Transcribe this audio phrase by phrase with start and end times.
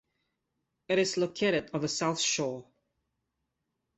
[0.87, 2.65] It is located on the South Shore.